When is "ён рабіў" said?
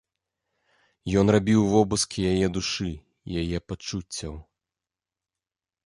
1.23-1.61